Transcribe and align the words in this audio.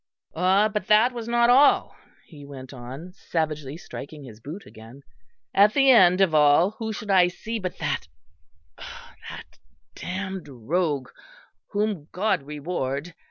"Ah! 0.33 0.67
but 0.67 0.87
that 0.87 1.13
was 1.13 1.27
not 1.27 1.51
all," 1.51 1.95
he 2.25 2.43
went 2.43 2.73
on, 2.73 3.11
savagely 3.13 3.77
striking 3.77 4.23
his 4.23 4.39
boot 4.39 4.65
again, 4.65 5.03
"at 5.53 5.75
the 5.75 5.91
end 5.91 6.21
of 6.21 6.33
all 6.33 6.71
who 6.71 6.91
should 6.91 7.11
I 7.11 7.27
see 7.27 7.59
but 7.59 7.77
that 7.77 8.07
that 9.29 9.59
damned 9.93 10.47
rogue 10.49 11.09
whom 11.67 12.07
God 12.11 12.41
reward!" 12.41 13.13